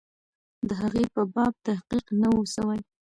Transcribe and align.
د 0.67 0.69
هغې 0.81 1.03
په 1.13 1.21
باب 1.33 1.53
تحقیق 1.67 2.05
نه 2.21 2.27
وو 2.33 2.43
سوی. 2.55 2.79